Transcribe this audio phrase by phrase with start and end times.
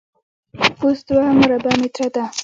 [0.77, 2.23] پوست دوه مربع متره ده.